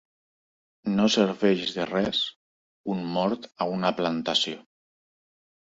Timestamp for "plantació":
4.01-4.59